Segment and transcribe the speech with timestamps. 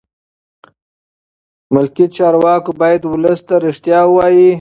[1.73, 4.47] ملکي چارواکي باید ولس ته رښتیا ووایي.